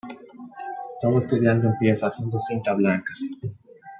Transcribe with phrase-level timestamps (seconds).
[0.99, 3.13] Todo estudiante empieza siendo cinta blanca.